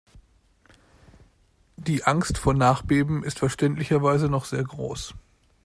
Die 1.77 2.03
Angst 2.05 2.39
vor 2.39 2.55
Nachbeben 2.55 3.23
ist 3.23 3.37
verständlicherweise 3.37 4.29
noch 4.29 4.45
sehr 4.45 4.63
groß. 4.63 5.13